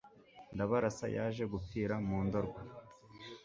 ndabarasa 0.53 1.05
yaje 1.15 1.43
gupfira 1.53 1.95
mu 2.07 2.17
ndorwa 2.25 2.61